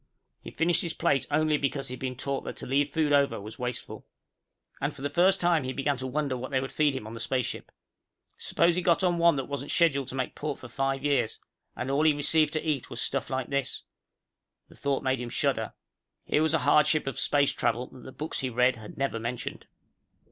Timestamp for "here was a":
16.25-16.65